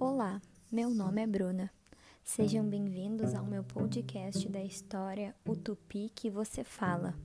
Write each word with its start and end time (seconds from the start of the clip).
Olá, 0.00 0.40
meu 0.70 0.90
nome 0.90 1.20
é 1.20 1.26
Bruna. 1.26 1.68
Sejam 2.22 2.64
bem-vindos 2.64 3.34
ao 3.34 3.44
meu 3.44 3.64
podcast 3.64 4.48
da 4.48 4.62
história 4.62 5.34
O 5.44 5.56
Tupi 5.56 6.12
que 6.14 6.30
você 6.30 6.62
fala. 6.62 7.16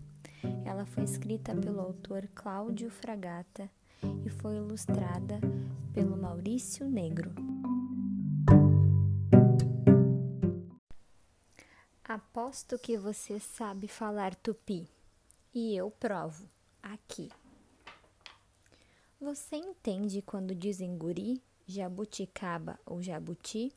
Ela 0.65 0.83
foi 0.83 1.03
escrita 1.03 1.55
pelo 1.55 1.79
autor 1.79 2.27
Cláudio 2.33 2.89
Fragata 2.89 3.69
e 4.25 4.29
foi 4.29 4.55
ilustrada 4.55 5.39
pelo 5.93 6.17
Maurício 6.17 6.89
Negro. 6.89 7.31
Aposto 12.03 12.79
que 12.79 12.97
você 12.97 13.39
sabe 13.39 13.87
falar 13.87 14.33
tupi 14.33 14.89
e 15.53 15.75
eu 15.75 15.91
provo 15.91 16.49
aqui. 16.81 17.29
Você 19.21 19.57
entende 19.57 20.23
quando 20.23 20.55
dizem 20.55 20.97
guri, 20.97 21.39
jabuticaba 21.65 22.79
ou 22.85 23.01
jabuti? 23.01 23.73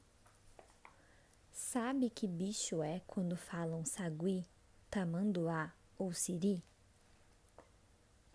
Sabe 1.53 2.11
que 2.11 2.27
bicho 2.27 2.83
é 2.83 3.01
quando 3.07 3.37
falam 3.37 3.85
sagui, 3.85 4.45
tamanduá 4.91 5.73
ou 5.99 6.13
siri? 6.13 6.63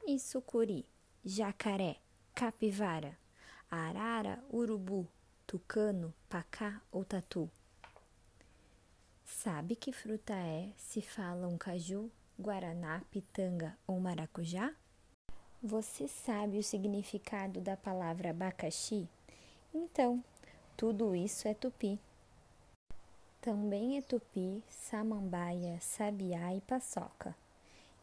E 0.08 0.20
sucuri, 0.20 0.86
jacaré, 1.24 1.98
capivara, 2.34 3.18
arara, 3.70 4.44
urubu, 4.52 5.08
tucano, 5.46 6.14
pacá 6.28 6.82
ou 6.92 7.06
tatu? 7.06 7.50
Sabe 9.24 9.76
que 9.76 9.92
fruta 9.92 10.34
é 10.34 10.74
se 10.76 11.02
falam 11.02 11.58
caju, 11.58 12.12
guaraná, 12.38 13.02
pitanga 13.12 13.78
ou 13.88 14.00
maracujá? 14.00 14.74
Você 15.64 16.08
sabe 16.08 16.58
o 16.58 16.64
significado 16.64 17.62
da 17.62 17.78
palavra 17.78 18.32
abacaxi? 18.32 19.08
Então, 19.74 20.22
tudo 20.76 21.16
isso 21.16 21.48
é 21.48 21.54
tupi. 21.54 21.98
Também 23.40 23.98
é 23.98 24.02
tupi, 24.02 24.62
samambaia, 24.68 25.80
sabiá 25.80 26.54
e 26.54 26.60
paçoca. 26.62 27.34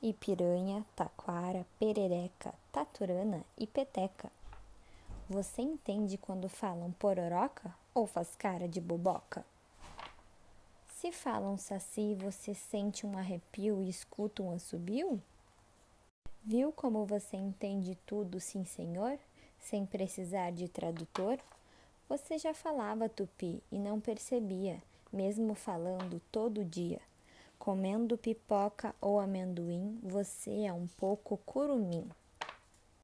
E 0.00 0.14
piranha, 0.14 0.84
taquara, 0.96 1.66
perereca, 1.78 2.54
taturana 2.72 3.44
e 3.56 3.66
peteca. 3.66 4.32
Você 5.28 5.60
entende 5.60 6.16
quando 6.16 6.48
falam 6.48 6.90
pororoca 6.92 7.74
ou 7.94 8.06
faz 8.06 8.34
cara 8.34 8.66
de 8.66 8.80
boboca? 8.80 9.44
Se 10.94 11.12
falam 11.12 11.58
saci, 11.58 12.14
você 12.14 12.54
sente 12.54 13.06
um 13.06 13.18
arrepio 13.18 13.82
e 13.82 13.90
escuta 13.90 14.42
um 14.42 14.52
assobio? 14.52 15.22
Viu 16.42 16.72
como 16.72 17.04
você 17.04 17.36
entende 17.36 17.94
tudo, 18.06 18.40
sim, 18.40 18.64
senhor, 18.64 19.18
sem 19.58 19.84
precisar 19.84 20.50
de 20.50 20.66
tradutor? 20.66 21.38
Você 22.08 22.38
já 22.38 22.54
falava 22.54 23.06
tupi 23.06 23.62
e 23.70 23.78
não 23.78 24.00
percebia, 24.00 24.82
mesmo 25.12 25.54
falando 25.54 26.22
todo 26.32 26.64
dia. 26.64 27.00
Comendo 27.58 28.16
pipoca 28.16 28.94
ou 28.98 29.20
amendoim, 29.20 29.98
você 30.02 30.62
é 30.64 30.72
um 30.72 30.86
pouco 30.86 31.36
curumim. 31.44 32.08